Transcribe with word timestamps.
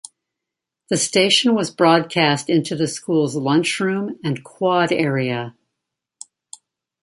The 0.89 0.97
station 0.97 1.53
was 1.53 1.69
broadcast 1.69 2.49
into 2.49 2.75
the 2.75 2.87
school's 2.87 3.35
lunchroom 3.35 4.17
and 4.23 4.43
quad 4.43 4.91
area. 4.91 5.53